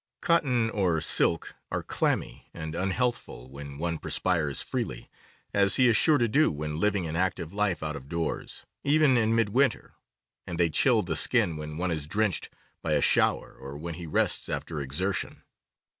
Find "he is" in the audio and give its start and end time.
5.75-5.95